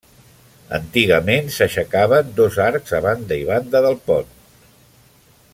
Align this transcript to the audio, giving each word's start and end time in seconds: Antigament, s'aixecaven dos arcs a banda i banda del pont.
Antigament, 0.77 1.51
s'aixecaven 1.57 2.33
dos 2.41 2.59
arcs 2.71 2.97
a 3.01 3.05
banda 3.09 3.41
i 3.45 3.47
banda 3.53 3.87
del 3.89 4.03
pont. 4.11 4.37